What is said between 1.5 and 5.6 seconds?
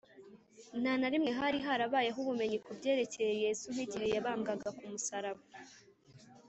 harabayeho ubumenyi ku byerekeye yesu, nk’igihe yabambwaga ku musaraba